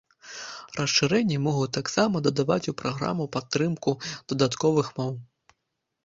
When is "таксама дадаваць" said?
1.77-2.65